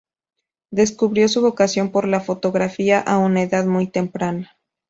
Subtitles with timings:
[0.71, 4.57] Descubrió su vocación por la fotografía a una edad muy temprana.